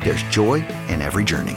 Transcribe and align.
there's 0.00 0.22
joy 0.24 0.64
in 0.88 1.02
every 1.02 1.24
journey. 1.24 1.56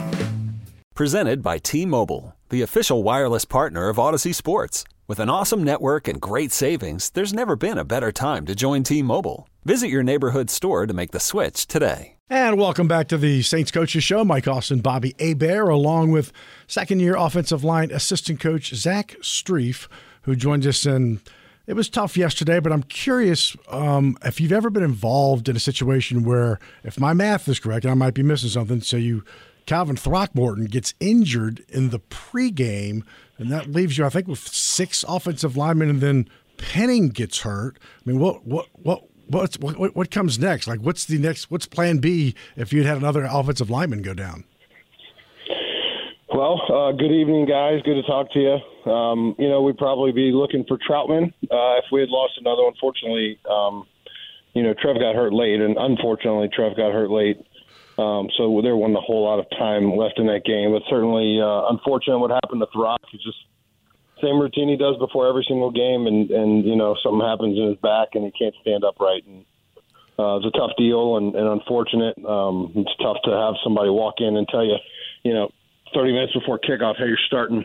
Presented 0.94 1.42
by 1.42 1.58
T 1.58 1.86
Mobile, 1.86 2.36
the 2.50 2.62
official 2.62 3.02
wireless 3.02 3.44
partner 3.44 3.88
of 3.88 3.96
Audacy 3.96 4.34
Sports. 4.34 4.84
With 5.08 5.18
an 5.18 5.28
awesome 5.28 5.64
network 5.64 6.06
and 6.06 6.20
great 6.20 6.52
savings, 6.52 7.10
there's 7.10 7.32
never 7.32 7.56
been 7.56 7.76
a 7.76 7.84
better 7.84 8.12
time 8.12 8.46
to 8.46 8.54
join 8.54 8.82
T 8.82 9.02
Mobile. 9.02 9.48
Visit 9.64 9.88
your 9.88 10.02
neighborhood 10.02 10.50
store 10.50 10.86
to 10.86 10.94
make 10.94 11.12
the 11.12 11.20
switch 11.20 11.66
today. 11.66 12.16
And 12.28 12.56
welcome 12.58 12.88
back 12.88 13.08
to 13.08 13.18
the 13.18 13.42
Saints 13.42 13.70
Coaches 13.70 14.04
Show. 14.04 14.24
Mike 14.24 14.48
Austin, 14.48 14.80
Bobby 14.80 15.14
Hebert, 15.18 15.68
along 15.68 16.12
with 16.12 16.32
second 16.66 17.00
year 17.00 17.16
offensive 17.16 17.62
line 17.62 17.90
assistant 17.90 18.40
coach 18.40 18.74
Zach 18.74 19.16
Strief, 19.20 19.86
who 20.22 20.34
joined 20.34 20.66
us. 20.66 20.86
And 20.86 21.20
it 21.66 21.74
was 21.74 21.88
tough 21.88 22.16
yesterday, 22.16 22.60
but 22.60 22.72
I'm 22.72 22.82
curious 22.82 23.56
um, 23.68 24.16
if 24.24 24.40
you've 24.40 24.52
ever 24.52 24.70
been 24.70 24.82
involved 24.82 25.48
in 25.48 25.56
a 25.56 25.60
situation 25.60 26.24
where, 26.24 26.58
if 26.82 26.98
my 26.98 27.12
math 27.12 27.48
is 27.48 27.60
correct, 27.60 27.84
and 27.84 27.92
I 27.92 27.94
might 27.94 28.14
be 28.14 28.22
missing 28.22 28.50
something. 28.50 28.80
So 28.80 28.96
you, 28.96 29.24
Calvin 29.66 29.96
Throckmorton 29.96 30.64
gets 30.66 30.94
injured 30.98 31.64
in 31.68 31.90
the 31.90 32.00
pregame, 32.00 33.04
and 33.38 33.50
that 33.50 33.70
leaves 33.70 33.96
you, 33.96 34.04
I 34.04 34.08
think, 34.08 34.26
with 34.26 34.40
six 34.40 35.04
offensive 35.06 35.56
linemen, 35.56 35.88
and 35.88 36.00
then 36.00 36.28
Penning 36.58 37.08
gets 37.08 37.40
hurt. 37.40 37.78
I 37.80 38.10
mean, 38.10 38.18
what, 38.18 38.44
what, 38.46 38.66
what, 38.74 39.04
what's 39.28 39.58
what, 39.58 39.96
what 39.96 40.10
comes 40.10 40.38
next? 40.38 40.66
Like, 40.66 40.80
what's 40.80 41.04
the 41.04 41.18
next? 41.18 41.50
What's 41.50 41.66
Plan 41.66 41.98
B 41.98 42.34
if 42.56 42.72
you'd 42.72 42.86
had 42.86 42.98
another 42.98 43.24
offensive 43.28 43.70
lineman 43.70 44.02
go 44.02 44.14
down? 44.14 44.44
Well, 46.34 46.62
uh, 46.72 46.92
good 46.92 47.12
evening, 47.12 47.44
guys. 47.44 47.82
Good 47.84 48.00
to 48.00 48.02
talk 48.04 48.32
to 48.32 48.40
you. 48.40 48.90
Um, 48.90 49.36
you 49.38 49.50
know, 49.50 49.60
we'd 49.60 49.76
probably 49.76 50.12
be 50.12 50.32
looking 50.32 50.64
for 50.66 50.78
Trautman 50.78 51.28
uh, 51.28 51.76
if 51.76 51.84
we 51.92 52.00
had 52.00 52.08
lost 52.08 52.40
another. 52.40 52.62
Unfortunately, 52.66 53.38
um, 53.50 53.84
you 54.54 54.62
know, 54.62 54.72
Trev 54.72 54.96
got 54.96 55.14
hurt 55.14 55.34
late, 55.34 55.60
and 55.60 55.76
unfortunately, 55.76 56.48
Trev 56.48 56.74
got 56.74 56.90
hurt 56.90 57.10
late. 57.10 57.36
Um, 57.98 58.30
so 58.38 58.60
there 58.62 58.74
wasn't 58.74 58.96
a 58.96 59.04
whole 59.04 59.24
lot 59.24 59.40
of 59.40 59.46
time 59.58 59.94
left 59.94 60.18
in 60.18 60.24
that 60.28 60.46
game. 60.46 60.72
But 60.72 60.88
certainly, 60.88 61.38
uh, 61.38 61.68
unfortunate 61.68 62.18
what 62.18 62.30
happened 62.30 62.62
to 62.62 62.68
Throck. 62.72 63.04
He 63.10 63.18
just 63.18 63.36
same 64.22 64.40
routine 64.40 64.70
he 64.70 64.76
does 64.76 64.96
before 64.96 65.28
every 65.28 65.44
single 65.46 65.70
game, 65.70 66.06
and 66.06 66.30
and 66.30 66.64
you 66.64 66.76
know 66.76 66.96
something 67.04 67.20
happens 67.20 67.58
in 67.58 67.68
his 67.68 67.78
back 67.84 68.16
and 68.16 68.24
he 68.24 68.32
can't 68.32 68.54
stand 68.62 68.84
upright, 68.84 69.26
and 69.26 69.44
uh, 70.18 70.40
it's 70.40 70.46
a 70.46 70.56
tough 70.56 70.72
deal 70.78 71.18
and, 71.18 71.36
and 71.36 71.60
unfortunate. 71.60 72.16
Um, 72.24 72.72
it's 72.74 72.96
tough 73.02 73.20
to 73.24 73.36
have 73.36 73.60
somebody 73.62 73.90
walk 73.90 74.14
in 74.24 74.36
and 74.36 74.48
tell 74.48 74.64
you, 74.64 74.76
you 75.24 75.34
know, 75.34 75.52
30 75.94 76.12
minutes 76.12 76.32
before 76.32 76.58
kickoff, 76.58 76.98
how 76.98 77.04
you're 77.04 77.18
starting 77.26 77.64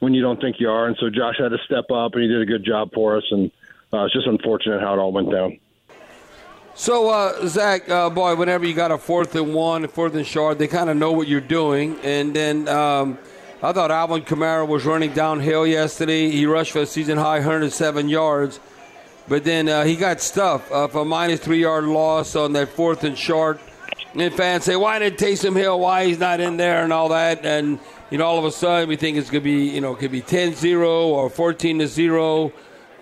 when 0.00 0.14
you 0.14 0.22
don't 0.22 0.40
think 0.40 0.56
you 0.58 0.68
are, 0.68 0.86
and 0.86 0.96
so 0.98 1.10
Josh 1.10 1.36
had 1.38 1.50
to 1.50 1.58
step 1.64 1.90
up 1.90 2.14
and 2.14 2.22
he 2.22 2.28
did 2.28 2.42
a 2.42 2.46
good 2.46 2.64
job 2.64 2.90
for 2.92 3.16
us, 3.16 3.24
and 3.30 3.50
uh, 3.92 4.04
it's 4.04 4.14
just 4.14 4.26
unfortunate 4.26 4.80
how 4.80 4.94
it 4.94 4.98
all 4.98 5.12
went 5.12 5.30
down. 5.30 5.58
So, 6.76 7.08
uh, 7.08 7.46
Zach, 7.46 7.88
uh, 7.88 8.10
boy, 8.10 8.34
whenever 8.34 8.66
you 8.66 8.74
got 8.74 8.90
a 8.90 8.98
fourth 8.98 9.36
and 9.36 9.54
one, 9.54 9.86
fourth 9.86 10.14
and 10.16 10.26
short, 10.26 10.58
they 10.58 10.66
kind 10.66 10.90
of 10.90 10.96
know 10.96 11.12
what 11.12 11.28
you're 11.28 11.40
doing, 11.40 11.98
and 12.02 12.34
then. 12.34 12.68
Um, 12.68 13.18
I 13.64 13.72
thought 13.72 13.90
Alvin 13.90 14.20
Kamara 14.20 14.68
was 14.68 14.84
running 14.84 15.14
downhill 15.14 15.66
yesterday. 15.66 16.30
He 16.30 16.44
rushed 16.44 16.72
for 16.72 16.80
a 16.80 16.86
season 16.86 17.16
high 17.16 17.38
107 17.38 18.10
yards, 18.10 18.60
but 19.26 19.42
then 19.42 19.70
uh, 19.70 19.84
he 19.84 19.96
got 19.96 20.20
stuffed 20.20 20.70
uh, 20.70 20.86
for 20.86 21.00
a 21.00 21.04
minus 21.06 21.40
three 21.40 21.62
yard 21.62 21.84
loss 21.84 22.36
on 22.36 22.52
that 22.52 22.68
fourth 22.68 23.04
and 23.04 23.16
short. 23.16 23.58
And 24.14 24.32
fans 24.32 24.64
say, 24.64 24.76
why 24.76 25.00
did 25.00 25.18
Taysom 25.18 25.56
Hill, 25.56 25.80
why 25.80 26.06
he's 26.06 26.18
not 26.18 26.40
in 26.40 26.56
there 26.56 26.84
and 26.84 26.92
all 26.92 27.08
that? 27.08 27.44
And, 27.44 27.80
you 28.10 28.18
know, 28.18 28.26
all 28.26 28.38
of 28.38 28.44
a 28.44 28.52
sudden 28.52 28.88
we 28.88 28.96
think 28.96 29.16
it's 29.16 29.28
going 29.28 29.42
to 29.42 29.44
be, 29.44 29.70
you 29.70 29.80
know, 29.80 29.92
it 29.92 29.98
could 29.98 30.12
be 30.12 30.20
10 30.20 30.54
0 30.54 30.88
or 30.88 31.28
14 31.28 31.80
to 31.80 31.86
0. 31.88 32.52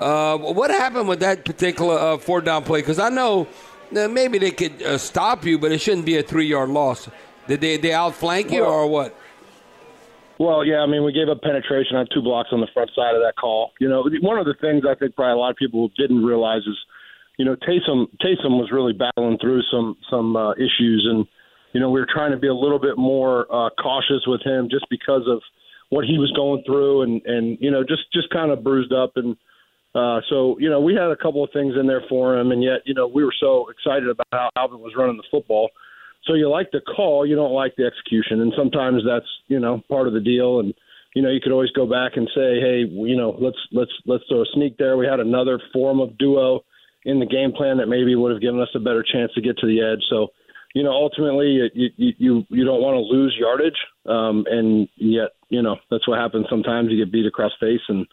Uh, 0.00 0.38
what 0.38 0.70
happened 0.70 1.08
with 1.08 1.20
that 1.20 1.44
particular 1.44 1.98
uh, 1.98 2.18
four 2.18 2.40
down 2.40 2.64
play? 2.64 2.80
Because 2.80 2.98
I 2.98 3.10
know 3.10 3.46
maybe 3.90 4.38
they 4.38 4.50
could 4.50 4.82
uh, 4.82 4.96
stop 4.96 5.44
you, 5.44 5.58
but 5.58 5.70
it 5.70 5.80
shouldn't 5.80 6.06
be 6.06 6.16
a 6.16 6.22
three 6.22 6.46
yard 6.46 6.70
loss. 6.70 7.08
Did 7.46 7.60
they, 7.60 7.76
they 7.76 7.92
outflank 7.92 8.50
you 8.50 8.64
or 8.64 8.86
what? 8.86 9.14
Well, 10.38 10.64
yeah, 10.64 10.80
I 10.80 10.86
mean, 10.86 11.04
we 11.04 11.12
gave 11.12 11.28
up 11.28 11.42
penetration 11.42 11.96
on 11.96 12.08
two 12.12 12.22
blocks 12.22 12.48
on 12.52 12.60
the 12.60 12.66
front 12.72 12.90
side 12.96 13.14
of 13.14 13.20
that 13.22 13.34
call. 13.36 13.72
You 13.80 13.88
know, 13.88 14.04
one 14.22 14.38
of 14.38 14.46
the 14.46 14.54
things 14.54 14.82
I 14.88 14.94
think 14.94 15.14
probably 15.14 15.34
a 15.34 15.36
lot 15.36 15.50
of 15.50 15.56
people 15.56 15.90
didn't 15.96 16.24
realize 16.24 16.62
is, 16.62 16.76
you 17.38 17.44
know, 17.44 17.56
Taysom 17.56 18.06
Taysom 18.22 18.59
was 18.59 18.70
really 18.72 18.93
battling 18.93 19.38
through 19.41 19.62
some 19.70 19.97
some 20.10 20.37
uh, 20.37 20.53
issues, 20.53 21.06
and 21.10 21.26
you 21.72 21.81
know, 21.81 21.91
we 21.91 22.00
were 22.00 22.09
trying 22.12 22.32
to 22.32 22.37
be 22.37 22.48
a 22.48 22.54
little 22.54 22.78
bit 22.78 22.98
more 22.98 23.47
uh, 23.53 23.70
cautious 23.82 24.22
with 24.26 24.43
him 24.44 24.69
just 24.70 24.87
because 24.91 25.22
of 25.28 25.41
what 25.91 26.04
he 26.04 26.19
was 26.19 26.32
going 26.32 26.62
through, 26.66 27.03
and 27.03 27.22
and 27.25 27.59
you 27.60 27.70
know, 27.70 27.82
just 27.82 28.03
just 28.12 28.31
kind 28.31 28.50
of 28.50 28.62
bruised 28.62 28.93
up, 28.93 29.12
and 29.16 29.37
uh, 29.94 30.20
so 30.28 30.56
you 30.59 30.70
know, 30.70 30.81
we 30.81 30.94
had 30.94 31.10
a 31.10 31.16
couple 31.16 31.43
of 31.43 31.50
things 31.53 31.75
in 31.78 31.87
there 31.87 32.03
for 32.09 32.38
him, 32.38 32.53
and 32.53 32.62
yet 32.62 32.81
you 32.84 32.94
know, 32.94 33.06
we 33.06 33.25
were 33.25 33.34
so 33.41 33.66
excited 33.70 34.09
about 34.09 34.26
how 34.32 34.50
Alvin 34.56 34.81
was 34.81 34.93
running 34.97 35.16
the 35.16 35.25
football 35.31 35.70
so 36.25 36.34
you 36.34 36.49
like 36.49 36.70
the 36.70 36.81
call, 36.81 37.26
you 37.26 37.34
don't 37.34 37.53
like 37.53 37.75
the 37.76 37.84
execution, 37.84 38.41
and 38.41 38.53
sometimes 38.56 39.03
that's 39.06 39.26
you 39.49 39.59
know 39.59 39.82
part 39.88 40.06
of 40.06 40.14
the 40.14 40.20
deal. 40.20 40.60
And 40.60 40.72
you 41.14 41.22
know 41.22 41.31
you 41.31 41.41
could 41.43 41.53
always 41.53 41.70
go 41.70 41.87
back 41.87 42.12
and 42.16 42.28
say, 42.34 42.60
hey, 42.60 42.84
you 42.88 43.16
know, 43.16 43.37
let's 43.41 43.59
let's 43.72 43.91
let's 44.06 44.25
throw 44.28 44.43
a 44.43 44.47
sneak 44.54 44.78
there. 44.78 44.97
We 44.97 45.06
had 45.06 45.20
another 45.20 45.60
form 45.72 46.00
of 46.00 46.16
duo 46.19 46.64
in 47.04 47.18
the 47.18 47.26
game 47.26 47.52
plan 47.52 47.78
that 47.78 47.86
maybe 47.86 48.14
would 48.14 48.32
have 48.32 48.40
given 48.40 48.60
us 48.60 48.68
a 48.74 48.80
better 48.80 49.02
chance 49.02 49.32
to 49.34 49.40
get 49.40 49.58
to 49.58 49.66
the 49.66 49.80
edge. 49.80 50.02
So 50.08 50.28
you 50.74 50.82
know, 50.82 50.92
ultimately, 50.92 51.70
you 51.74 51.90
you 51.96 52.46
you 52.48 52.64
don't 52.64 52.80
want 52.80 52.94
to 52.94 53.00
lose 53.00 53.36
yardage, 53.38 53.76
um, 54.06 54.46
and 54.48 54.88
yet 54.96 55.30
you 55.50 55.60
know 55.60 55.76
that's 55.90 56.08
what 56.08 56.18
happens 56.18 56.46
sometimes. 56.48 56.90
You 56.90 57.04
get 57.04 57.12
beat 57.12 57.26
across 57.26 57.52
face, 57.60 57.80
and 57.88 58.06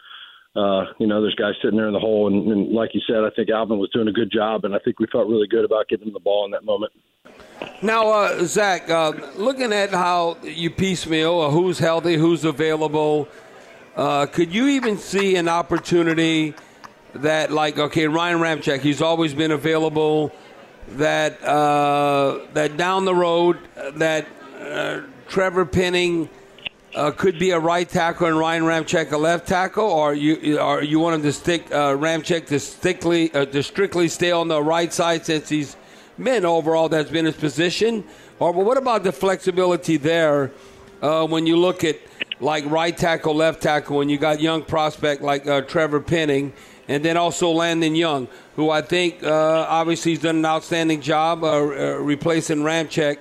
uh, 0.54 0.92
you 0.98 1.06
know 1.06 1.22
there's 1.22 1.34
guys 1.36 1.54
sitting 1.62 1.78
there 1.78 1.86
in 1.86 1.94
the 1.94 2.00
hole, 2.00 2.26
and, 2.26 2.52
and 2.52 2.72
like 2.72 2.90
you 2.92 3.00
said, 3.06 3.24
I 3.24 3.30
think 3.34 3.48
Alvin 3.48 3.78
was 3.78 3.88
doing 3.94 4.08
a 4.08 4.12
good 4.12 4.30
job, 4.30 4.66
and 4.66 4.74
I 4.74 4.78
think 4.84 5.00
we 5.00 5.06
felt 5.10 5.26
really 5.26 5.48
good 5.48 5.64
about 5.64 5.88
getting 5.88 6.08
him 6.08 6.12
the 6.12 6.20
ball 6.20 6.44
in 6.44 6.50
that 6.50 6.64
moment. 6.64 6.92
Now, 7.82 8.10
uh, 8.10 8.44
Zach, 8.44 8.90
uh, 8.90 9.12
looking 9.36 9.72
at 9.72 9.90
how 9.90 10.36
you 10.42 10.68
piecemeal, 10.70 11.40
uh, 11.40 11.50
who's 11.50 11.78
healthy, 11.78 12.16
who's 12.16 12.44
available, 12.44 13.26
uh, 13.96 14.26
could 14.26 14.52
you 14.54 14.68
even 14.68 14.98
see 14.98 15.36
an 15.36 15.48
opportunity 15.48 16.54
that, 17.14 17.50
like, 17.50 17.78
okay, 17.78 18.06
Ryan 18.06 18.38
Ramczyk, 18.38 18.80
he's 18.80 19.02
always 19.02 19.34
been 19.34 19.50
available. 19.50 20.32
That 20.92 21.42
uh, 21.44 22.40
that 22.54 22.76
down 22.76 23.04
the 23.04 23.14
road, 23.14 23.58
that 23.94 24.26
uh, 24.60 25.02
Trevor 25.28 25.64
Penning 25.64 26.28
could 27.16 27.38
be 27.38 27.50
a 27.50 27.60
right 27.60 27.88
tackle 27.88 28.26
and 28.26 28.36
Ryan 28.36 28.64
Ramczyk 28.64 29.12
a 29.12 29.16
left 29.16 29.46
tackle, 29.46 29.84
or 29.84 30.14
you 30.14 30.58
or 30.58 30.82
you 30.82 30.98
want 30.98 31.14
him 31.14 31.22
to 31.22 31.32
stick 31.32 31.68
Ramczyk 31.68 32.46
to 32.46 32.58
strictly 32.58 33.28
to 33.28 33.62
strictly 33.62 34.08
stay 34.08 34.32
on 34.32 34.48
the 34.48 34.60
right 34.60 34.92
side 34.92 35.24
since 35.24 35.48
he's 35.48 35.76
men 36.18 36.44
overall 36.44 36.88
that's 36.88 37.10
been 37.10 37.24
his 37.26 37.36
position? 37.36 38.02
Or 38.40 38.52
what 38.52 38.76
about 38.76 39.04
the 39.04 39.12
flexibility 39.12 39.96
there 39.96 40.50
uh, 41.02 41.26
when 41.26 41.46
you 41.46 41.56
look 41.56 41.84
at 41.84 41.98
like 42.40 42.64
right 42.66 42.96
tackle, 42.96 43.34
left 43.34 43.62
tackle, 43.62 43.98
when 43.98 44.08
you 44.08 44.18
got 44.18 44.40
young 44.40 44.62
prospect 44.62 45.22
like 45.22 45.46
uh, 45.46 45.60
Trevor 45.60 46.00
Penning, 46.00 46.52
and 46.90 47.04
then 47.04 47.16
also 47.16 47.50
Landon 47.50 47.94
Young, 47.94 48.26
who 48.56 48.68
I 48.68 48.82
think 48.82 49.22
uh, 49.22 49.64
obviously 49.68 50.12
has 50.12 50.22
done 50.22 50.36
an 50.38 50.44
outstanding 50.44 51.00
job 51.00 51.44
uh, 51.44 51.46
uh, 51.46 51.62
replacing 52.00 52.58
Ramczyk. 52.58 53.18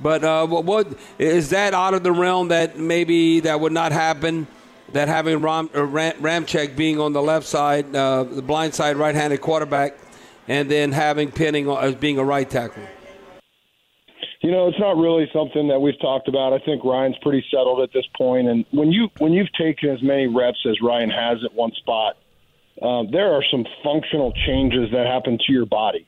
But 0.00 0.24
uh, 0.24 0.46
what 0.46 0.88
is 1.18 1.50
that 1.50 1.74
out 1.74 1.92
of 1.92 2.02
the 2.02 2.10
realm 2.10 2.48
that 2.48 2.78
maybe 2.78 3.40
that 3.40 3.60
would 3.60 3.72
not 3.72 3.92
happen? 3.92 4.46
That 4.94 5.08
having 5.08 5.40
Ram, 5.40 5.68
Ram, 5.74 6.14
Ramczyk 6.20 6.74
being 6.74 6.98
on 6.98 7.12
the 7.12 7.22
left 7.22 7.46
side, 7.46 7.92
the 7.92 8.42
blind 8.44 8.74
side, 8.74 8.96
right-handed 8.96 9.40
quarterback, 9.40 9.96
and 10.48 10.70
then 10.70 10.92
having 10.92 11.30
Penning 11.30 11.68
as 11.70 11.94
being 11.94 12.18
a 12.18 12.24
right 12.24 12.48
tackle? 12.48 12.82
You 14.40 14.50
know, 14.50 14.68
it's 14.68 14.80
not 14.80 14.96
really 14.96 15.30
something 15.32 15.68
that 15.68 15.78
we've 15.78 15.98
talked 16.00 16.28
about. 16.28 16.52
I 16.52 16.58
think 16.64 16.82
Ryan's 16.82 17.16
pretty 17.22 17.44
settled 17.50 17.80
at 17.80 17.92
this 17.92 18.04
point. 18.16 18.46
point, 18.46 18.48
and 18.48 18.64
when 18.72 18.90
you 18.90 19.08
when 19.18 19.32
you've 19.32 19.52
taken 19.52 19.90
as 19.90 20.02
many 20.02 20.26
reps 20.26 20.58
as 20.68 20.76
Ryan 20.82 21.10
has 21.10 21.38
at 21.44 21.54
one 21.54 21.72
spot, 21.72 22.16
uh, 22.82 23.04
there 23.10 23.32
are 23.32 23.44
some 23.50 23.64
functional 23.84 24.32
changes 24.46 24.90
that 24.92 25.06
happen 25.06 25.38
to 25.46 25.52
your 25.52 25.66
body. 25.66 26.06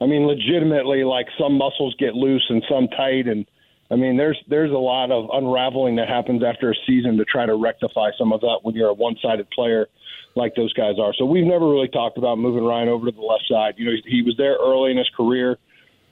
I 0.00 0.06
mean, 0.06 0.26
legitimately, 0.26 1.04
like 1.04 1.26
some 1.38 1.54
muscles 1.54 1.94
get 1.98 2.14
loose 2.14 2.44
and 2.48 2.62
some 2.68 2.88
tight, 2.88 3.26
and 3.26 3.46
I 3.90 3.96
mean, 3.96 4.16
there's 4.16 4.38
there's 4.48 4.70
a 4.70 4.78
lot 4.78 5.10
of 5.10 5.28
unraveling 5.32 5.96
that 5.96 6.08
happens 6.08 6.42
after 6.42 6.70
a 6.70 6.74
season 6.86 7.16
to 7.18 7.24
try 7.24 7.46
to 7.46 7.54
rectify 7.54 8.10
some 8.18 8.32
of 8.32 8.40
that 8.40 8.60
when 8.62 8.74
you're 8.74 8.88
a 8.88 8.94
one-sided 8.94 9.50
player 9.50 9.88
like 10.34 10.54
those 10.54 10.72
guys 10.72 10.94
are. 10.98 11.12
So 11.18 11.24
we've 11.24 11.44
never 11.44 11.68
really 11.68 11.88
talked 11.88 12.18
about 12.18 12.38
moving 12.38 12.64
Ryan 12.64 12.88
over 12.88 13.06
to 13.06 13.12
the 13.12 13.20
left 13.20 13.44
side. 13.48 13.74
You 13.76 13.86
know, 13.86 13.92
he, 13.92 14.16
he 14.18 14.22
was 14.22 14.34
there 14.38 14.56
early 14.60 14.90
in 14.90 14.96
his 14.96 15.10
career. 15.16 15.58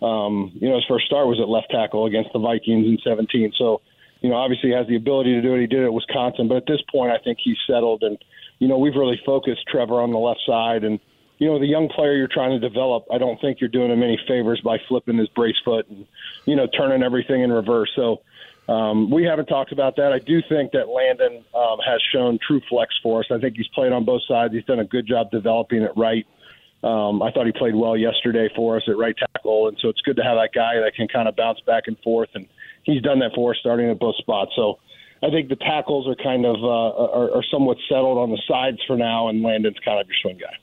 Um, 0.02 0.52
you 0.54 0.68
know, 0.68 0.76
his 0.76 0.84
first 0.88 1.06
start 1.06 1.26
was 1.26 1.38
at 1.40 1.48
left 1.48 1.70
tackle 1.70 2.06
against 2.06 2.30
the 2.32 2.38
Vikings 2.38 2.86
in 2.86 2.98
17. 3.04 3.52
So, 3.56 3.80
you 4.20 4.30
know, 4.30 4.36
obviously 4.36 4.70
he 4.70 4.76
has 4.76 4.86
the 4.88 4.96
ability 4.96 5.32
to 5.34 5.42
do 5.42 5.54
it. 5.54 5.60
He 5.60 5.66
did 5.66 5.80
it 5.80 5.86
at 5.86 5.92
Wisconsin, 5.92 6.48
but 6.48 6.56
at 6.56 6.66
this 6.66 6.80
point, 6.90 7.12
I 7.12 7.18
think 7.18 7.38
he's 7.42 7.56
settled. 7.66 8.02
And 8.02 8.18
you 8.60 8.68
know, 8.68 8.78
we've 8.78 8.94
really 8.94 9.20
focused 9.26 9.62
Trevor 9.68 10.00
on 10.00 10.12
the 10.12 10.18
left 10.18 10.40
side. 10.46 10.84
And 10.84 11.00
you 11.38 11.48
know, 11.48 11.58
the 11.58 11.66
young 11.66 11.88
player 11.88 12.14
you're 12.14 12.28
trying 12.28 12.58
to 12.58 12.68
develop, 12.68 13.06
I 13.12 13.18
don't 13.18 13.40
think 13.40 13.60
you're 13.60 13.70
doing 13.70 13.90
him 13.90 14.02
any 14.02 14.20
favors 14.28 14.60
by 14.60 14.78
flipping 14.86 15.18
his 15.18 15.28
brace 15.30 15.56
foot 15.64 15.88
and 15.88 16.06
you 16.44 16.54
know 16.54 16.68
turning 16.68 17.02
everything 17.02 17.42
in 17.42 17.50
reverse. 17.50 17.90
So. 17.96 18.22
Um, 18.68 19.10
we 19.10 19.24
haven't 19.24 19.46
talked 19.46 19.72
about 19.72 19.96
that. 19.96 20.12
I 20.12 20.20
do 20.20 20.40
think 20.48 20.70
that 20.72 20.88
Landon 20.88 21.44
um, 21.56 21.78
has 21.84 22.00
shown 22.12 22.38
true 22.46 22.60
flex 22.68 22.94
for 23.02 23.18
us. 23.18 23.26
I 23.28 23.38
think 23.40 23.56
he's 23.56 23.66
played 23.74 23.90
on 23.90 24.04
both 24.04 24.22
sides. 24.28 24.54
He's 24.54 24.64
done 24.64 24.78
a 24.78 24.84
good 24.84 25.08
job 25.08 25.32
developing 25.32 25.82
it 25.82 25.90
right. 25.96 26.24
Um, 26.84 27.20
I 27.20 27.32
thought 27.32 27.46
he 27.46 27.52
played 27.52 27.74
well 27.74 27.96
yesterday 27.96 28.48
for 28.54 28.76
us 28.76 28.84
at 28.86 28.96
right 28.96 29.16
tackle, 29.16 29.66
and 29.66 29.76
so 29.82 29.88
it's 29.88 30.00
good 30.02 30.16
to 30.16 30.22
have 30.22 30.36
that 30.36 30.50
guy 30.54 30.78
that 30.78 30.94
can 30.94 31.08
kind 31.08 31.26
of 31.26 31.34
bounce 31.34 31.58
back 31.66 31.84
and 31.88 31.98
forth, 31.98 32.28
and 32.34 32.46
he's 32.84 33.02
done 33.02 33.18
that 33.18 33.32
for 33.34 33.50
us 33.50 33.58
starting 33.58 33.90
at 33.90 33.98
both 33.98 34.14
spots. 34.16 34.52
So 34.54 34.78
I 35.22 35.30
think 35.30 35.48
the 35.48 35.56
tackles 35.56 36.08
are 36.08 36.14
kind 36.14 36.46
of 36.46 36.56
uh, 36.56 36.68
are, 36.68 37.36
are 37.36 37.44
somewhat 37.50 37.76
settled 37.88 38.18
on 38.18 38.30
the 38.30 38.40
sides 38.48 38.78
for 38.86 38.96
now, 38.96 39.28
and 39.28 39.42
Landon's 39.42 39.78
kind 39.84 40.00
of 40.00 40.06
your 40.06 40.16
swing 40.22 40.38
guy. 40.38 40.56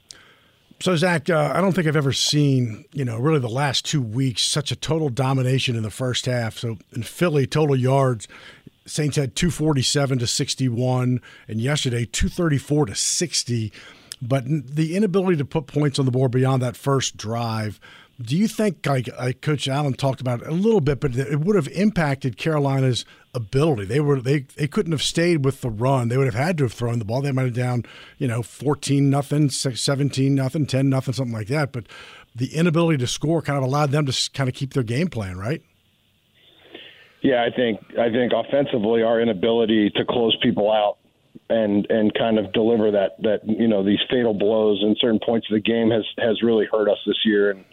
So 0.79 0.95
Zach, 0.95 1.29
uh, 1.29 1.53
I 1.55 1.61
don't 1.61 1.73
think 1.73 1.87
I've 1.87 1.95
ever 1.95 2.13
seen 2.13 2.85
you 2.93 3.05
know 3.05 3.17
really 3.17 3.39
the 3.39 3.49
last 3.49 3.85
two 3.85 4.01
weeks 4.01 4.41
such 4.41 4.71
a 4.71 4.75
total 4.75 5.09
domination 5.09 5.75
in 5.75 5.83
the 5.83 5.91
first 5.91 6.25
half. 6.25 6.57
So 6.57 6.77
in 6.95 7.03
Philly, 7.03 7.45
total 7.45 7.75
yards, 7.75 8.27
Saints 8.85 9.15
had 9.15 9.35
two 9.35 9.51
forty 9.51 9.81
seven 9.83 10.17
to 10.19 10.27
sixty 10.27 10.67
one, 10.69 11.21
and 11.47 11.61
yesterday 11.61 12.05
two 12.05 12.29
thirty 12.29 12.57
four 12.57 12.85
to 12.87 12.95
sixty. 12.95 13.71
But 14.19 14.45
the 14.47 14.95
inability 14.95 15.37
to 15.37 15.45
put 15.45 15.67
points 15.67 15.99
on 15.99 16.05
the 16.05 16.11
board 16.11 16.31
beyond 16.31 16.63
that 16.63 16.75
first 16.75 17.17
drive, 17.17 17.79
do 18.19 18.35
you 18.35 18.47
think, 18.47 18.83
like, 18.83 19.07
like 19.19 19.41
Coach 19.41 19.67
Allen 19.67 19.93
talked 19.93 20.21
about 20.21 20.43
a 20.43 20.51
little 20.51 20.81
bit, 20.81 20.99
but 20.99 21.15
it 21.15 21.39
would 21.39 21.55
have 21.55 21.67
impacted 21.67 22.35
Carolina's 22.35 23.05
ability? 23.37 23.85
They 23.85 24.01
were 24.01 24.19
they 24.19 24.39
they 24.57 24.67
couldn't 24.67 24.91
have 24.91 25.01
stayed 25.01 25.45
with 25.45 25.61
the 25.61 25.69
run. 25.69 26.09
They 26.09 26.17
would 26.17 26.25
have 26.25 26.35
had 26.35 26.57
to 26.57 26.65
have 26.65 26.73
thrown 26.73 26.99
the 26.99 27.05
ball. 27.05 27.21
They 27.21 27.31
might 27.31 27.45
have 27.45 27.53
down, 27.53 27.85
you 28.17 28.27
know, 28.27 28.43
fourteen 28.43 29.09
nothing, 29.09 29.49
seventeen 29.49 30.35
nothing, 30.35 30.65
ten 30.65 30.89
nothing, 30.89 31.13
something 31.13 31.33
like 31.33 31.47
that. 31.47 31.71
But 31.71 31.85
the 32.35 32.53
inability 32.53 32.97
to 32.97 33.07
score 33.07 33.41
kind 33.41 33.57
of 33.57 33.63
allowed 33.63 33.91
them 33.91 34.05
to 34.05 34.29
kind 34.33 34.49
of 34.49 34.55
keep 34.55 34.73
their 34.73 34.83
game 34.83 35.07
plan, 35.07 35.37
right? 35.37 35.61
Yeah, 37.21 37.43
I 37.43 37.55
think 37.55 37.79
I 37.97 38.09
think 38.09 38.33
offensively, 38.35 39.01
our 39.03 39.21
inability 39.21 39.91
to 39.91 40.05
close 40.05 40.37
people 40.41 40.71
out 40.71 40.97
and 41.49 41.85
and 41.89 42.13
kind 42.13 42.37
of 42.37 42.51
deliver 42.53 42.91
that 42.91 43.21
that 43.21 43.39
you 43.43 43.67
know 43.67 43.83
these 43.83 43.99
fatal 44.09 44.33
blows 44.33 44.81
in 44.83 44.95
certain 44.99 45.19
points 45.25 45.47
of 45.49 45.55
the 45.55 45.61
game 45.61 45.89
has 45.89 46.03
has 46.17 46.41
really 46.43 46.65
hurt 46.71 46.89
us 46.89 46.97
this 47.05 47.17
year 47.25 47.51
and 47.51 47.63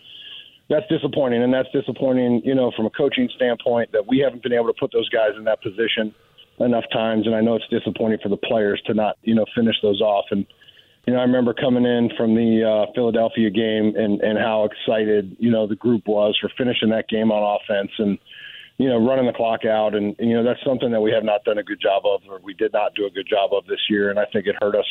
that's 0.68 0.86
disappointing. 0.88 1.42
And 1.42 1.52
that's 1.52 1.70
disappointing 1.72 2.42
you 2.44 2.54
know 2.54 2.72
from 2.76 2.86
a 2.86 2.90
coaching 2.90 3.28
standpoint 3.36 3.92
that 3.92 4.06
we 4.06 4.18
haven't 4.18 4.42
been 4.42 4.52
able 4.52 4.66
to 4.66 4.78
put 4.78 4.92
those 4.92 5.08
guys 5.08 5.30
in 5.36 5.44
that 5.44 5.62
position 5.62 6.14
enough 6.60 6.84
times. 6.92 7.26
And 7.26 7.34
I 7.34 7.40
know 7.40 7.56
it's 7.56 7.68
disappointing 7.68 8.18
for 8.22 8.28
the 8.28 8.36
players 8.36 8.82
to 8.86 8.94
not 8.94 9.16
you 9.22 9.34
know 9.34 9.44
finish 9.54 9.76
those 9.82 10.00
off. 10.00 10.26
And 10.30 10.46
you 11.06 11.12
know 11.12 11.20
I 11.20 11.22
remember 11.22 11.54
coming 11.54 11.84
in 11.84 12.10
from 12.16 12.34
the 12.34 12.64
uh, 12.64 12.92
Philadelphia 12.94 13.50
game 13.50 13.94
and 13.96 14.20
and 14.20 14.38
how 14.38 14.64
excited 14.64 15.36
you 15.38 15.50
know 15.50 15.66
the 15.66 15.76
group 15.76 16.06
was 16.06 16.36
for 16.40 16.50
finishing 16.56 16.90
that 16.90 17.08
game 17.08 17.30
on 17.30 17.60
offense 17.60 17.90
and 17.98 18.18
you 18.78 18.88
know, 18.88 18.98
running 18.98 19.26
the 19.26 19.32
clock 19.32 19.64
out, 19.64 19.94
and, 19.94 20.16
and 20.18 20.28
you 20.28 20.36
know 20.36 20.42
that's 20.42 20.62
something 20.66 20.90
that 20.90 21.00
we 21.00 21.12
have 21.12 21.22
not 21.22 21.44
done 21.44 21.58
a 21.58 21.62
good 21.62 21.80
job 21.80 22.02
of, 22.04 22.22
or 22.28 22.40
we 22.42 22.54
did 22.54 22.72
not 22.72 22.94
do 22.94 23.06
a 23.06 23.10
good 23.10 23.28
job 23.28 23.50
of 23.52 23.66
this 23.66 23.78
year, 23.88 24.10
and 24.10 24.18
I 24.18 24.24
think 24.32 24.46
it 24.46 24.56
hurt 24.60 24.74
us. 24.74 24.86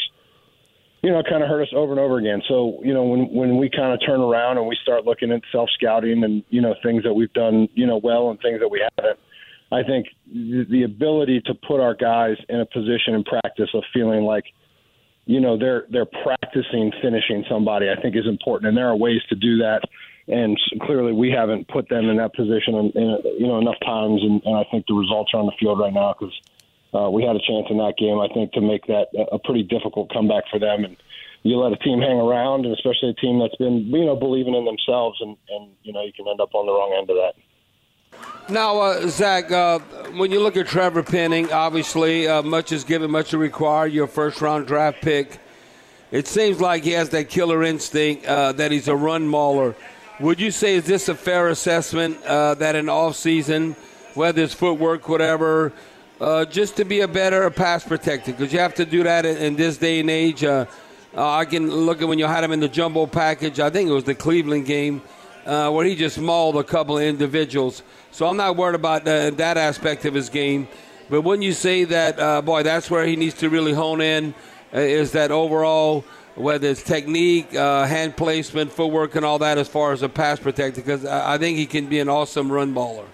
You 1.03 1.11
know, 1.11 1.21
kind 1.29 1.44
of 1.44 1.50
hurt 1.50 1.63
us 1.63 1.73
over 1.75 1.91
and 1.91 2.00
over 2.00 2.17
again. 2.17 2.41
So, 2.47 2.79
you 2.81 2.94
know, 2.94 3.03
when 3.03 3.25
when 3.33 3.57
we 3.57 3.69
kind 3.69 3.94
of 3.94 4.00
turn 4.05 4.21
around 4.21 4.57
and 4.57 4.65
we 4.65 4.77
start 4.81 5.03
looking 5.05 5.31
at 5.33 5.41
self 5.51 5.69
scouting 5.75 6.23
and 6.23 6.44
you 6.50 6.61
know 6.61 6.75
things 6.81 7.03
that 7.03 7.13
we've 7.13 7.33
done, 7.33 7.67
you 7.73 7.85
know, 7.85 8.00
well 8.01 8.29
and 8.29 8.39
things 8.39 8.61
that 8.61 8.69
we 8.69 8.81
haven't, 8.97 9.19
I 9.73 9.83
think 9.83 10.07
the, 10.31 10.83
ability 10.83 11.41
to 11.47 11.53
put 11.55 11.79
our 11.79 11.95
guys 11.95 12.38
in 12.47 12.59
a 12.59 12.65
position 12.65 13.15
in 13.15 13.23
practice 13.23 13.69
of 13.73 13.83
feeling 13.94 14.23
like, 14.23 14.45
you 15.25 15.39
know, 15.39 15.57
they're 15.57 15.85
they're 15.89 16.05
practicing 16.05 16.91
finishing 17.01 17.44
somebody, 17.50 17.88
I 17.89 18.00
think 18.00 18.15
is 18.15 18.27
important, 18.27 18.69
and 18.69 18.77
there 18.77 18.88
are 18.88 18.95
ways 18.95 19.21
to 19.29 19.35
do 19.35 19.57
that. 19.57 19.81
And 20.27 20.57
clearly 20.83 21.11
we 21.11 21.31
haven't 21.31 21.67
put 21.67 21.89
them 21.89 22.09
in 22.09 22.17
that 22.17 22.33
position 22.33 22.75
in, 22.75 22.91
in 22.95 23.17
you 23.39 23.47
know 23.47 23.57
enough 23.57 23.79
times, 23.83 24.21
and, 24.21 24.41
and 24.45 24.55
I 24.55 24.63
think 24.69 24.85
the 24.88 24.94
results 24.94 25.31
are 25.33 25.39
on 25.39 25.47
the 25.47 25.57
field 25.59 25.79
right 25.79 25.94
now 25.94 26.13
because 26.17 26.33
uh, 26.94 27.10
we 27.10 27.24
had 27.24 27.36
a 27.36 27.40
chance 27.40 27.68
in 27.69 27.78
that 27.78 27.95
game. 27.98 28.19
I 28.19 28.28
think 28.34 28.51
to 28.54 28.62
make 28.62 28.86
that 28.88 29.07
a 29.31 29.40
pretty 29.40 29.63
difficult 29.63 30.12
comeback 30.12 30.44
for 30.51 30.60
them, 30.60 30.86
and 30.86 30.98
you 31.44 31.57
let 31.57 31.74
a 31.74 31.78
team 31.78 32.00
hang 32.00 32.18
around, 32.18 32.66
and 32.66 32.74
especially 32.74 33.10
a 33.10 33.13
team 33.13 33.40
that's 33.40 33.56
been 33.56 33.88
you 33.88 34.06
know 34.06 34.16
believing 34.16 34.56
in 34.56 34.66
themselves, 34.66 35.19
and 35.22 35.38
and 35.50 35.72
you 35.84 35.94
know 35.94 36.04
you 36.04 36.13
can 36.13 36.28
end 36.28 36.40
up 36.40 36.54
on 36.54 36.66
the 36.66 36.72
wrong 36.72 36.95
end 36.98 37.10
of 37.10 37.18
that. 37.18 37.34
Now, 38.50 38.80
uh, 38.80 39.07
Zach, 39.07 39.51
uh, 39.51 39.80
when 40.16 40.31
you 40.31 40.40
look 40.40 40.57
at 40.57 40.68
Trevor 40.68 41.01
Penning, 41.01 41.51
obviously 41.51 42.28
uh, 42.28 42.42
much 42.44 42.72
is 42.72 42.84
given, 42.84 43.10
much 43.10 43.30
is 43.30 43.36
required. 43.36 43.94
Your 43.94 44.07
first 44.07 44.42
round 44.42 44.68
draft 44.68 45.01
pick. 45.01 45.39
It 46.12 46.28
seems 46.28 46.62
like 46.62 46.84
he 46.84 46.92
has 46.92 47.10
that 47.10 47.30
killer 47.30 47.63
instinct 47.63 48.25
uh, 48.25 48.51
that 48.51 48.72
he's 48.72 48.88
a 48.88 48.96
run 48.96 49.28
mauler. 49.28 49.75
Would 50.19 50.39
you 50.39 50.51
say 50.51 50.75
is 50.75 50.86
this 50.86 51.10
a 51.10 51.16
fair 51.16 51.48
assessment 51.48 52.24
uh, 52.24 52.54
that 52.56 52.75
in 52.75 52.88
off 52.88 53.16
season, 53.16 53.75
whether 54.13 54.44
it's 54.44 54.54
footwork, 54.54 55.10
whatever, 55.10 55.74
uh, 56.24 56.46
just 56.46 56.78
to 56.78 56.86
be 56.86 57.02
a 57.02 57.08
better 57.08 57.50
pass 57.50 57.84
protector? 57.84 58.31
Because 58.31 58.54
you 58.54 58.60
have 58.60 58.74
to 58.75 58.86
do 58.86 59.04
that 59.04 59.25
in, 59.25 59.38
in 59.38 59.56
this 59.56 59.78
day 59.78 60.00
and 60.00 60.10
age. 60.10 60.44
Uh, 60.44 60.66
uh, 61.16 61.30
I 61.30 61.46
can 61.46 61.70
look 61.70 62.02
at 62.02 62.08
when 62.08 62.18
you 62.18 62.25
had 62.25 62.44
him 62.44 62.52
in 62.52 62.62
the 62.62 62.70
jumbo 62.70 63.06
package. 63.06 63.60
I 63.60 63.70
think 63.70 63.90
it 63.90 63.94
was 63.94 64.06
the 64.06 64.16
Cleveland 64.16 64.66
game 64.66 65.02
uh, 65.46 65.70
where 65.72 65.86
he 65.86 65.96
just 65.96 66.18
mauled 66.18 66.56
a 66.56 66.64
couple 66.64 66.98
of 66.98 67.04
individuals. 67.04 67.84
So 68.12 68.25
I'm 68.28 68.38
not 68.38 68.56
worried 68.56 68.75
about 68.75 69.08
uh, 69.08 69.31
that 69.31 69.58
aspect 69.58 70.06
of 70.06 70.14
his 70.14 70.30
game. 70.30 70.68
But 71.10 71.22
when 71.22 71.42
you 71.42 71.52
say 71.52 71.84
that, 71.84 72.46
boy, 72.46 72.64
that's 72.64 72.90
where 72.90 73.06
he 73.06 73.16
needs 73.18 73.36
to 73.36 73.50
really 73.50 73.74
hone 73.74 74.00
in, 74.00 74.34
is 74.72 75.12
that 75.12 75.30
overall 75.30 76.06
whether 76.36 76.68
it's 76.68 76.82
technique, 76.82 77.53
uh, 77.53 77.86
hand 77.86 78.15
placement, 78.18 78.72
footwork, 78.72 79.13
and 79.15 79.25
all 79.25 79.38
that 79.39 79.58
as 79.58 79.68
far 79.68 79.92
as 79.92 80.01
a 80.01 80.10
pass 80.10 80.39
protector, 80.39 80.82
because 80.82 81.06
I 81.06 81.38
think 81.38 81.58
he 81.58 81.65
can 81.65 81.88
be 81.88 82.00
an 82.00 82.10
awesome 82.10 82.51
run 82.51 82.74
baller. 82.74 83.06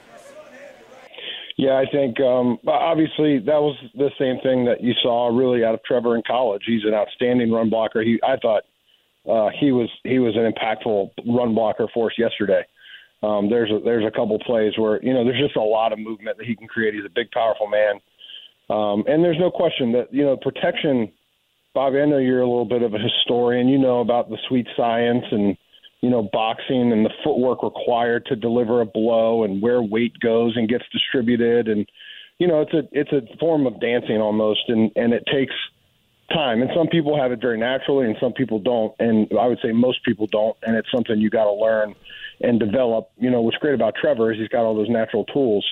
Yeah, 1.60 1.75
I 1.75 1.84
think 1.92 2.22
um, 2.22 2.58
obviously 2.66 3.39
that 3.39 3.60
was 3.60 3.75
the 3.94 4.12
same 4.18 4.39
thing 4.42 4.63
that 4.63 4.80
you 4.80 4.94
saw 5.04 5.28
really 5.28 5.66
out 5.66 5.74
of 5.74 5.84
Trevor 5.84 6.16
in 6.16 6.24
college. 6.25 6.62
He's 6.66 6.86
an 6.86 6.94
outstanding 6.94 7.51
run 7.51 7.70
blocker. 7.70 8.01
He, 8.01 8.18
I 8.24 8.38
thought 8.38 8.63
uh, 9.30 9.50
he 9.60 9.74
was 9.74 9.89
he 10.06 10.20
was 10.20 10.38
an 10.38 10.50
impactful 10.50 11.10
run 11.28 11.54
blocker 11.54 11.88
for 11.94 12.08
us 12.08 12.13
yesterday. 12.18 12.62
Um, 13.24 13.50
there's 13.50 13.70
a, 13.72 13.84
there's 13.84 14.06
a 14.06 14.12
couple 14.12 14.39
plays 14.39 14.72
where 14.78 15.04
you 15.04 15.13
know 15.13 15.25
there's 15.25 15.42
just 15.42 15.58
a 15.58 15.62
lot 15.62 15.92
of 15.92 16.00
movement 16.00 16.38
that 16.38 16.48
he 16.48 16.56
can 16.56 16.66
create. 16.66 16.94
He's 16.94 17.04
a 17.04 17.13
big, 17.13 17.30
powerful 17.32 17.68
man, 17.68 18.00
um, 18.70 19.04
and 19.12 19.22
there's 19.22 19.38
no 19.38 19.51
question 19.51 19.92
that 19.92 20.13
you 20.13 20.24
know 20.24 20.38
protection 20.38 21.12
Bobby, 21.75 22.00
I 22.00 22.06
know 22.06 22.20
you're 22.20 22.42
a 22.42 22.48
little 22.48 22.63
bit 22.63 22.84
of 22.84 22.94
a 22.94 22.98
historian. 22.98 23.68
You 23.68 23.80
know 23.80 24.00
about 24.00 24.30
the 24.30 24.38
sweet 24.48 24.68
science 24.78 25.25
and 25.30 25.58
you 26.01 26.10
know 26.10 26.29
boxing 26.32 26.91
and 26.91 27.06
the 27.06 27.12
footwork 27.24 27.63
required 27.63 28.25
to 28.27 28.36
deliver 28.36 28.82
a 28.82 28.86
blow 28.86 29.44
and 29.44 29.62
where 29.62 29.82
weight 29.82 30.18
goes 30.20 30.56
and 30.56 30.70
gets 30.70 30.86
distributed 30.91 31.68
and 31.68 31.88
you 32.38 32.48
know 32.48 32.62
it's 32.62 32.74
a 32.74 32.84
it's 32.91 33.12
a 33.12 33.22
form 33.38 33.68
of 33.68 33.79
dancing 33.79 34.18
almost 34.18 34.62
and 34.68 34.91
and 34.96 35.13
it 35.13 35.24
takes 35.32 35.53
time 36.32 36.62
and 36.62 36.70
some 36.75 36.88
people 36.88 37.20
have 37.20 37.32
it 37.32 37.41
very 37.41 37.58
naturally 37.58 38.06
and 38.06 38.15
some 38.20 38.34
people 38.34 38.60
don't 38.60 38.94
and 39.00 39.27
I 39.39 39.48
would 39.48 39.60
say 39.63 39.72
most 39.72 40.03
people 40.06 40.27
don't 40.27 40.56
and 40.63 40.75
it's 40.75 40.91
something 40.91 41.20
you 41.20 41.29
got 41.29 41.46
to 41.46 41.53
learn 41.53 41.96
and 42.41 42.60
develop. 42.60 43.10
You 43.18 43.29
know 43.29 43.41
what's 43.41 43.58
great 43.58 43.74
about 43.74 43.96
Trevor 44.00 44.32
is 44.32 44.39
he's 44.39 44.48
got 44.48 44.63
all 44.63 44.75
those 44.75 44.89
natural 44.89 45.25
tools 45.25 45.65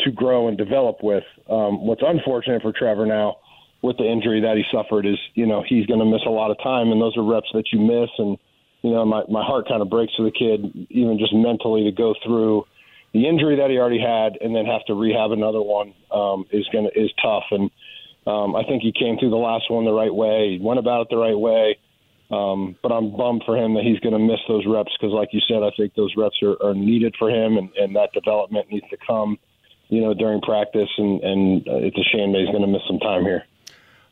to 0.00 0.10
grow 0.10 0.48
and 0.48 0.56
develop 0.56 1.02
with. 1.02 1.24
Um, 1.48 1.86
what's 1.86 2.02
unfortunate 2.04 2.62
for 2.62 2.72
Trevor 2.72 3.06
now 3.06 3.36
with 3.82 3.96
the 3.96 4.04
injury 4.04 4.40
that 4.40 4.56
he 4.56 4.64
suffered 4.72 5.06
is, 5.06 5.18
you 5.34 5.46
know, 5.46 5.64
he's 5.66 5.86
going 5.86 6.00
to 6.00 6.06
miss 6.06 6.20
a 6.26 6.30
lot 6.30 6.50
of 6.50 6.58
time, 6.62 6.92
and 6.92 7.00
those 7.00 7.16
are 7.16 7.22
reps 7.22 7.48
that 7.54 7.64
you 7.72 7.80
miss. 7.80 8.10
And 8.18 8.38
you 8.82 8.90
know, 8.90 9.04
my 9.04 9.22
my 9.28 9.44
heart 9.44 9.68
kind 9.68 9.82
of 9.82 9.90
breaks 9.90 10.14
for 10.16 10.24
the 10.24 10.30
kid, 10.30 10.88
even 10.90 11.18
just 11.18 11.34
mentally 11.34 11.84
to 11.84 11.92
go 11.92 12.14
through 12.24 12.64
the 13.12 13.28
injury 13.28 13.56
that 13.56 13.70
he 13.70 13.78
already 13.78 14.00
had 14.00 14.38
and 14.40 14.54
then 14.54 14.66
have 14.66 14.84
to 14.86 14.94
rehab 14.94 15.32
another 15.32 15.60
one 15.60 15.94
um, 16.10 16.46
is 16.52 16.66
going 16.72 16.88
to 16.88 17.00
is 17.00 17.10
tough. 17.22 17.44
And 17.50 17.70
um, 18.26 18.54
I 18.54 18.64
think 18.64 18.82
he 18.82 18.92
came 18.92 19.18
through 19.18 19.30
the 19.30 19.36
last 19.36 19.70
one 19.70 19.84
the 19.84 19.92
right 19.92 20.14
way. 20.14 20.56
He 20.56 20.64
went 20.64 20.78
about 20.78 21.02
it 21.02 21.08
the 21.10 21.16
right 21.16 21.38
way. 21.38 21.78
Um, 22.30 22.76
but 22.82 22.92
I'm 22.92 23.16
bummed 23.16 23.42
for 23.44 23.56
him 23.56 23.74
that 23.74 23.82
he's 23.82 23.98
going 23.98 24.12
to 24.12 24.20
miss 24.20 24.38
those 24.46 24.64
reps 24.64 24.92
because, 24.98 25.12
like 25.12 25.30
you 25.32 25.40
said, 25.48 25.64
I 25.64 25.70
think 25.76 25.94
those 25.94 26.14
reps 26.16 26.38
are, 26.42 26.54
are 26.62 26.74
needed 26.74 27.16
for 27.18 27.28
him, 27.28 27.56
and, 27.56 27.70
and 27.74 27.96
that 27.96 28.12
development 28.12 28.70
needs 28.70 28.88
to 28.90 28.96
come, 29.04 29.36
you 29.88 30.00
know, 30.00 30.14
during 30.14 30.40
practice. 30.40 30.88
And, 30.96 31.20
and 31.24 31.68
uh, 31.68 31.82
it's 31.82 31.98
a 31.98 32.06
shame 32.14 32.30
that 32.32 32.38
he's 32.38 32.54
going 32.54 32.62
to 32.62 32.70
miss 32.70 32.86
some 32.86 33.00
time 33.00 33.24
here. 33.24 33.42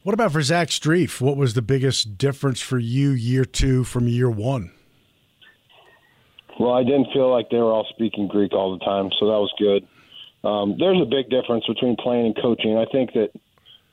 What 0.09 0.15
about 0.15 0.33
for 0.33 0.41
Zach 0.41 0.69
Strief? 0.69 1.21
What 1.21 1.37
was 1.37 1.53
the 1.53 1.61
biggest 1.61 2.17
difference 2.17 2.63
for 2.63 2.79
you 2.79 3.11
year 3.11 3.45
two 3.45 3.85
from 3.85 4.09
year 4.09 4.31
one? 4.31 4.73
Well, 6.59 6.73
I 6.73 6.83
didn't 6.83 7.09
feel 7.13 7.31
like 7.31 7.51
they 7.51 7.59
were 7.59 7.71
all 7.71 7.87
speaking 7.91 8.27
Greek 8.27 8.55
all 8.55 8.73
the 8.73 8.83
time, 8.83 9.11
so 9.21 9.27
that 9.27 9.37
was 9.37 9.53
good. 9.59 9.87
Um, 10.49 10.77
there's 10.79 10.99
a 11.03 11.05
big 11.05 11.29
difference 11.29 11.67
between 11.67 11.95
playing 11.97 12.25
and 12.25 12.37
coaching. 12.41 12.79
I 12.79 12.87
think 12.91 13.13
that 13.13 13.33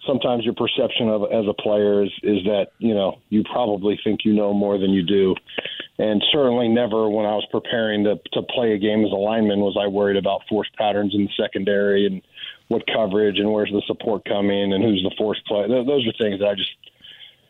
sometimes 0.07 0.45
your 0.45 0.53
perception 0.53 1.09
of 1.09 1.23
as 1.23 1.43
a 1.49 1.61
player 1.61 2.05
is, 2.05 2.11
is 2.23 2.45
that 2.45 2.67
you 2.79 2.93
know 2.93 3.19
you 3.27 3.43
probably 3.51 3.99
think 4.01 4.21
you 4.23 4.31
know 4.31 4.53
more 4.53 4.77
than 4.77 4.91
you 4.91 5.03
do, 5.03 5.35
and 5.99 6.23
certainly 6.31 6.69
never 6.69 7.09
when 7.09 7.25
I 7.25 7.35
was 7.35 7.45
preparing 7.51 8.05
to 8.05 8.15
to 8.31 8.41
play 8.55 8.71
a 8.71 8.77
game 8.77 9.03
as 9.03 9.11
a 9.11 9.19
lineman 9.19 9.59
was 9.59 9.77
I 9.77 9.87
worried 9.87 10.15
about 10.15 10.47
force 10.47 10.69
patterns 10.77 11.13
in 11.13 11.25
the 11.25 11.31
secondary 11.43 12.05
and 12.05 12.21
what 12.67 12.83
coverage 12.87 13.37
and 13.37 13.51
where's 13.51 13.71
the 13.71 13.81
support 13.85 14.25
coming 14.25 14.73
and 14.73 14.83
who's 14.83 15.03
the 15.03 15.13
force 15.17 15.39
play. 15.47 15.67
Those 15.67 16.07
are 16.07 16.13
things 16.17 16.39
that 16.39 16.47
I 16.47 16.55
just 16.55 16.71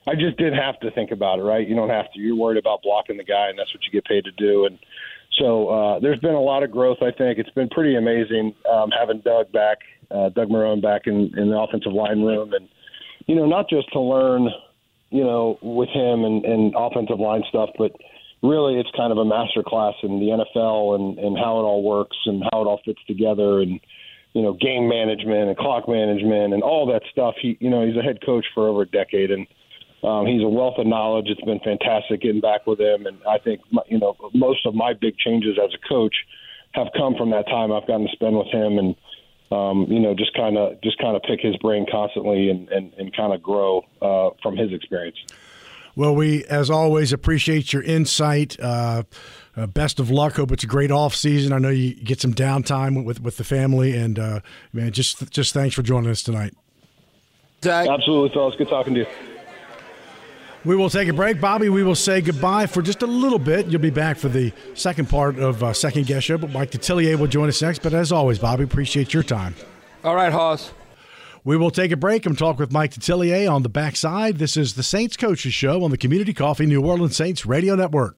I 0.07 0.13
just 0.13 0.38
didn't 0.38 0.60
have 0.60 0.79
to 0.81 0.91
think 0.91 1.12
about 1.12 1.39
it. 1.39 1.43
Right? 1.43 1.67
You 1.67 1.75
don't 1.75 1.89
have 1.89 2.12
to. 2.13 2.19
You're 2.19 2.36
worried 2.36 2.57
about 2.57 2.81
blocking 2.84 3.17
the 3.17 3.24
guy, 3.24 3.50
and 3.50 3.57
that's 3.57 3.74
what 3.74 3.84
you 3.84 3.91
get 3.91 4.05
paid 4.05 4.25
to 4.25 4.31
do. 4.31 4.65
And 4.65 4.77
so 5.39 5.69
uh, 5.69 6.00
there's 6.00 6.19
been 6.19 6.36
a 6.36 6.41
lot 6.41 6.63
of 6.63 6.72
growth. 6.72 6.98
I 7.01 7.12
think 7.12 7.39
it's 7.39 7.50
been 7.51 7.69
pretty 7.69 7.95
amazing 7.95 8.53
um, 8.72 8.91
having 8.91 9.22
Doug 9.22 9.51
back 9.51 9.79
uh, 10.12 10.29
Doug 10.29 10.50
Marrone 10.50 10.81
back 10.81 11.07
in, 11.07 11.31
in 11.38 11.50
the 11.50 11.57
offensive 11.57 11.93
line 11.93 12.22
room, 12.22 12.53
and 12.53 12.67
you 13.25 13.36
know, 13.36 13.45
not 13.45 13.69
just 13.69 13.91
to 13.93 14.00
learn, 14.00 14.50
you 15.10 15.24
know, 15.24 15.57
with 15.62 15.89
him 15.89 16.24
and, 16.24 16.45
and 16.45 16.74
offensive 16.77 17.19
line 17.19 17.43
stuff, 17.50 17.69
but 17.77 17.91
really 18.43 18.79
it's 18.79 18.89
kind 18.95 19.12
of 19.12 19.17
a 19.17 19.25
master 19.25 19.63
class 19.63 19.95
in 20.03 20.19
the 20.19 20.27
NFL 20.27 20.95
and, 20.95 21.17
and 21.17 21.38
how 21.38 21.60
it 21.60 21.63
all 21.63 21.84
works 21.84 22.17
and 22.25 22.43
how 22.51 22.62
it 22.62 22.65
all 22.65 22.79
fits 22.86 23.00
together 23.07 23.62
and 23.62 23.79
you 24.36 24.42
know 24.42 24.54
game 24.54 24.88
management 24.88 25.48
and 25.50 25.58
clock 25.58 25.88
management 25.88 26.54
and 26.54 26.62
all 26.62 26.86
that 26.88 27.01
stuff. 27.12 27.36
He 27.42 27.58
you 27.60 27.70
know 27.70 27.86
he's 27.86 27.98
a 27.98 28.04
head 28.04 28.20
coach 28.24 28.46
for 28.54 28.68
over 28.68 28.84
a 28.84 28.86
decade 28.86 29.32
and 29.32 29.48
um, 30.04 30.27
he's 30.27 30.44
a 30.44 30.48
wealth 30.48 30.75
of 30.77 30.86
knowledge. 30.86 31.25
It's 31.30 31.42
been 31.42 31.60
fantastic 31.62 32.22
getting 32.22 32.42
back 32.42 32.68
with 32.68 32.80
him, 32.80 33.08
and 33.08 33.18
I 33.27 33.39
think 33.39 33.62
you 33.88 33.98
know 33.98 34.15
most 34.34 34.65
of 34.68 34.75
my 34.75 34.94
big 34.94 35.18
changes 35.18 35.58
as 35.58 35.72
a 35.74 35.88
coach 35.88 36.15
have 36.74 36.88
come 36.96 37.15
from 37.15 37.32
that 37.32 37.48
time 37.48 37.72
I've 37.72 37.88
gotten 37.88 38.06
to 38.06 38.12
spend 38.12 38.38
with 38.38 38.51
him 38.51 38.77
and 38.77 38.96
um, 39.51 39.86
you 39.89 40.00
know, 40.00 40.15
just 40.15 40.34
kind 40.36 40.58
of 40.58 40.82
just 40.82 40.98
kind 40.98 41.15
of 41.15 41.22
pick 41.24 41.39
his 41.39 41.56
brain 41.58 41.86
constantly 41.89 42.50
and, 42.50 42.68
and, 42.70 42.94
and 42.96 43.15
kind 43.15 43.34
of 43.34 43.42
grow 43.42 43.84
uh, 44.01 44.32
from 44.42 44.58
his 44.58 44.74
experience. 44.74 45.18
Well, 45.96 46.15
we, 46.15 46.44
as 46.46 46.70
always, 46.70 47.13
appreciate 47.13 47.72
your 47.72 47.84
insight. 47.84 48.60
Uh, 48.60 49.04
uh, 49.57 49.67
best 49.67 50.00
of 50.00 50.09
luck. 50.09 50.35
Hope 50.35 50.51
it's 50.51 50.63
a 50.63 50.67
great 50.67 50.91
off 50.91 51.15
season. 51.15 51.53
I 51.53 51.57
know 51.57 51.69
you 51.69 51.93
get 51.95 52.21
some 52.21 52.33
downtime 52.33 53.05
with 53.05 53.21
with 53.21 53.38
the 53.38 53.43
family, 53.43 53.95
and 53.95 54.19
uh, 54.19 54.39
man, 54.74 54.91
just 54.91 55.29
just 55.31 55.53
thanks 55.53 55.75
for 55.75 55.81
joining 55.81 56.09
us 56.09 56.24
tonight. 56.24 56.53
Zach. 57.63 57.88
Absolutely, 57.88 58.29
fellas. 58.33 58.55
Good 58.55 58.69
talking 58.69 58.93
to 58.95 59.00
you. 59.01 59.07
We 60.65 60.75
will 60.75 60.89
take 60.89 61.07
a 61.07 61.13
break. 61.13 61.39
Bobby, 61.39 61.69
we 61.69 61.83
will 61.83 61.93
say 61.95 62.21
goodbye 62.21 62.65
for 62.65 62.81
just 62.81 63.03
a 63.03 63.07
little 63.07 63.38
bit. 63.38 63.67
You'll 63.67 63.81
be 63.81 63.91
back 63.91 64.17
for 64.17 64.29
the 64.29 64.51
second 64.74 65.09
part 65.09 65.38
of 65.38 65.63
uh, 65.63 65.74
Second 65.74 66.07
Guess 66.07 66.24
Show, 66.24 66.39
but 66.39 66.50
Mike 66.50 66.71
Detillier 66.71 67.19
will 67.19 67.27
join 67.27 67.50
us 67.50 67.62
next. 67.62 67.83
But 67.83 67.93
as 67.93 68.12
always, 68.12 68.39
Bobby, 68.39 68.63
appreciate 68.63 69.13
your 69.13 69.21
time. 69.21 69.53
All 70.03 70.15
right, 70.15 70.31
Hoss. 70.31 70.71
We 71.43 71.55
will 71.55 71.69
take 71.69 71.91
a 71.91 71.97
break 71.97 72.25
and 72.25 72.35
talk 72.35 72.57
with 72.57 72.71
Mike 72.71 72.95
Detillier 72.95 73.51
on 73.51 73.62
the 73.62 73.69
backside. 73.69 74.39
This 74.39 74.57
is 74.57 74.74
the 74.74 74.81
Saints 74.81 75.15
Coaches 75.15 75.53
Show 75.53 75.83
on 75.83 75.91
the 75.91 75.97
Community 75.97 76.33
Coffee 76.33 76.65
New 76.65 76.83
Orleans 76.83 77.15
Saints 77.15 77.45
Radio 77.45 77.75
Network. 77.75 78.17